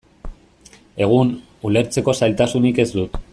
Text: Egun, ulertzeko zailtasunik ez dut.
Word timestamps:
Egun, 1.07 1.33
ulertzeko 1.71 2.17
zailtasunik 2.21 2.81
ez 2.87 2.89
dut. 2.97 3.23